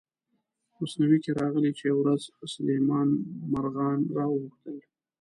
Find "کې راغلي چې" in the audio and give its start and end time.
1.23-1.83